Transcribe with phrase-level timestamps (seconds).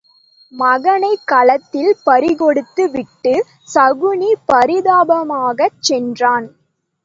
[0.53, 6.47] மகனைக் களத்தில் பறிகொடுத்து விட்டுச் சகுனி பரிதாபமாகச் சென்றான்.